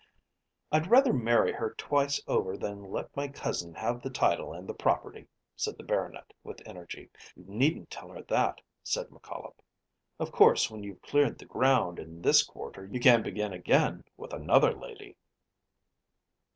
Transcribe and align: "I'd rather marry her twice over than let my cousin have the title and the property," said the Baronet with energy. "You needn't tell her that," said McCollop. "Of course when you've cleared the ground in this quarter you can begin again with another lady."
"I'd 0.71 0.89
rather 0.89 1.13
marry 1.13 1.51
her 1.51 1.75
twice 1.77 2.19
over 2.25 2.57
than 2.57 2.81
let 2.89 3.15
my 3.15 3.27
cousin 3.27 3.75
have 3.75 4.01
the 4.01 4.09
title 4.09 4.51
and 4.51 4.67
the 4.67 4.73
property," 4.73 5.27
said 5.55 5.77
the 5.77 5.83
Baronet 5.83 6.33
with 6.43 6.59
energy. 6.67 7.11
"You 7.35 7.45
needn't 7.47 7.91
tell 7.91 8.09
her 8.09 8.23
that," 8.23 8.61
said 8.81 9.09
McCollop. 9.09 9.59
"Of 10.19 10.31
course 10.31 10.71
when 10.71 10.81
you've 10.81 11.03
cleared 11.03 11.37
the 11.37 11.45
ground 11.45 11.99
in 11.99 12.23
this 12.23 12.41
quarter 12.41 12.83
you 12.87 12.99
can 12.99 13.21
begin 13.21 13.53
again 13.53 14.03
with 14.17 14.33
another 14.33 14.73
lady." 14.73 15.17